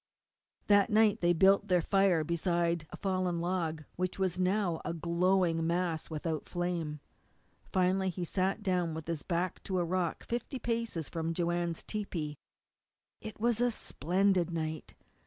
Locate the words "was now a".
4.17-4.95